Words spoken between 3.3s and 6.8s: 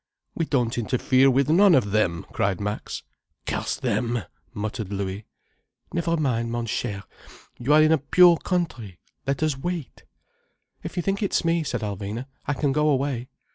"Curse them," muttered Louis. "Never mind, mon